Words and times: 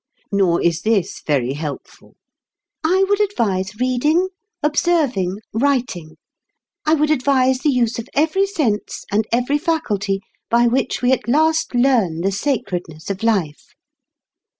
Nor 0.31 0.63
is 0.63 0.81
this 0.81 1.21
very 1.27 1.53
helpful: 1.53 2.15
"I 2.83 3.05
would 3.07 3.21
advise 3.21 3.75
reading, 3.79 4.29
observing, 4.63 5.41
writing. 5.53 6.17
I 6.87 6.95
would 6.95 7.11
advise 7.11 7.59
the 7.59 7.69
use 7.69 7.99
of 7.99 8.09
every 8.15 8.47
sense 8.47 9.05
and 9.11 9.27
every 9.31 9.59
faculty 9.59 10.21
by 10.49 10.65
which 10.65 11.03
we 11.03 11.11
at 11.11 11.27
last 11.29 11.75
learn 11.75 12.21
the 12.21 12.31
sacredness 12.31 13.11
of 13.11 13.21
life." 13.21 13.75